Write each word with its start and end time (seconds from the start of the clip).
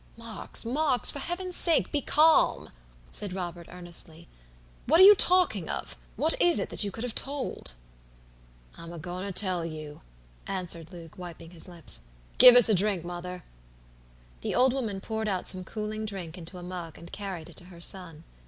"Marks, 0.17 0.65
Marks, 0.65 1.11
for 1.11 1.19
Heaven's 1.19 1.55
sake 1.55 1.91
be 1.91 2.01
calm," 2.01 2.71
said 3.11 3.33
Robert, 3.33 3.67
earnestly. 3.69 4.27
"What 4.87 4.99
are 4.99 5.03
you 5.03 5.13
talking 5.13 5.69
of? 5.69 5.95
What 6.15 6.33
is 6.41 6.57
it 6.57 6.71
that 6.71 6.83
you 6.83 6.89
could 6.89 7.03
have 7.03 7.13
told?" 7.13 7.73
"I'm 8.75 8.91
a 8.91 8.97
goin 8.97 9.23
to 9.27 9.31
tell 9.31 9.63
you," 9.63 10.01
answered 10.47 10.91
Luke, 10.91 11.19
wiping 11.19 11.51
his 11.51 11.67
lips. 11.67 12.01
"Give 12.39 12.55
us 12.55 12.67
a 12.67 12.73
drink, 12.73 13.05
mother." 13.05 13.43
The 14.41 14.55
old 14.55 14.73
woman 14.73 15.01
poured 15.01 15.27
out 15.27 15.47
some 15.47 15.63
cooling 15.63 16.05
drink 16.05 16.35
into 16.35 16.57
a 16.57 16.63
mug, 16.63 16.97
and 16.97 17.11
carried 17.13 17.49
it 17.49 17.55
to 17.57 17.65
her 17.65 17.79
son. 17.79 18.23